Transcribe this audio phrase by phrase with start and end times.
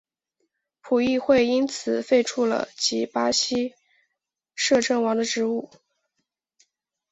[0.81, 3.75] 葡议会因此废黜了其巴西
[4.55, 5.69] 摄政王的职务。